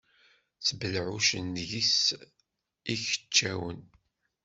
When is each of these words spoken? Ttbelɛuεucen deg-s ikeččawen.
Ttbelɛuεucen 0.57 1.45
deg-s 1.57 2.01
ikeččawen. 2.93 3.81